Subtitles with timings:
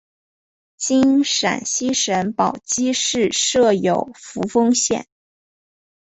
[0.77, 5.05] 今陕西省宝鸡市设有扶风县。